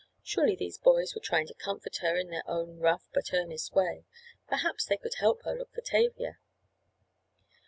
Surely 0.23 0.55
these 0.55 0.79
boys 0.79 1.13
were 1.13 1.21
trying 1.21 1.45
to 1.45 1.53
comfort 1.53 1.97
her 1.97 2.17
in 2.17 2.31
their 2.31 2.41
own 2.49 2.79
rough 2.79 3.07
but 3.13 3.31
earnest 3.35 3.71
way. 3.75 4.03
Perhaps 4.47 4.85
they 4.87 4.97
could 4.97 5.13
help 5.19 5.43
her 5.43 5.53
look 5.55 5.71
for 5.73 5.81
Tavia. 5.81 6.39